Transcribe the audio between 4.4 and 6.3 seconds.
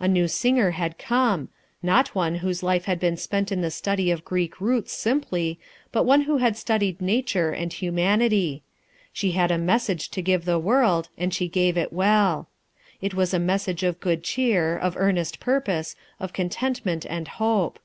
roots, simply, but one